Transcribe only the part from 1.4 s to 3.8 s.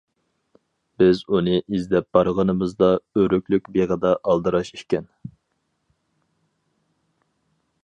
ئىزدەپ بارغىنىمىزدا ئۆرۈكلۈك